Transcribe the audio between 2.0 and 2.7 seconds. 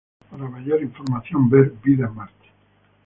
en Marte.